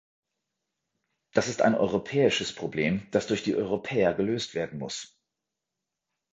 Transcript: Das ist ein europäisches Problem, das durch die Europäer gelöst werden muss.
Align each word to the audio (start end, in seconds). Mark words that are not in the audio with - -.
Das 1.31 1.47
ist 1.47 1.61
ein 1.61 1.75
europäisches 1.75 2.55
Problem, 2.55 3.05
das 3.11 3.27
durch 3.27 3.43
die 3.43 3.55
Europäer 3.55 4.15
gelöst 4.15 4.55
werden 4.55 4.79
muss. 4.79 5.15